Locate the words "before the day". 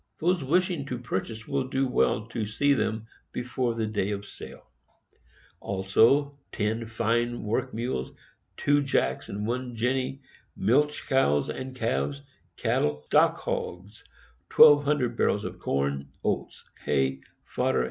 3.31-4.09